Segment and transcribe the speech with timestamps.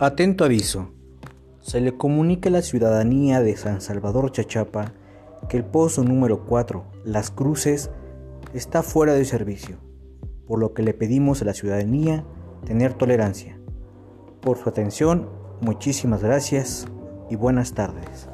[0.00, 0.90] Atento aviso.
[1.60, 4.92] Se le comunica a la ciudadanía de San Salvador Chachapa
[5.48, 7.92] que el pozo número 4, Las Cruces,
[8.52, 9.76] está fuera de servicio,
[10.48, 12.24] por lo que le pedimos a la ciudadanía
[12.66, 13.56] tener tolerancia.
[14.40, 15.28] Por su atención,
[15.60, 16.86] muchísimas gracias
[17.30, 18.28] y buenas tardes.